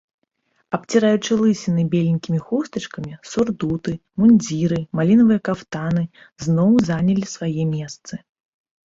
Абціраючы 0.75 1.35
лысіны 1.41 1.83
беленькімі 1.93 2.39
хустачкамі, 2.45 3.13
сурдуты, 3.31 3.93
мундзіры, 4.21 4.79
малінавыя 5.01 5.39
кафтаны, 5.51 6.03
зноў 6.47 6.71
занялі 6.89 7.25
свае 7.35 7.63
месцы. 7.77 8.13